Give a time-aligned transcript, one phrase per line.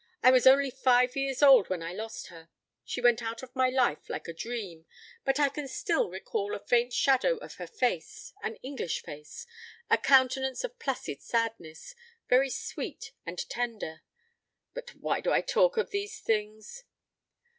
[0.23, 2.49] I was only five years old when I lost her.
[2.83, 4.87] She went out of my life like a dream;
[5.23, 9.45] but I can still recall a faint shadow of her face an English face
[9.91, 11.93] a countenance of placid sadness,
[12.27, 14.01] very sweet and tender.
[14.73, 16.83] But why do I talk of these things?"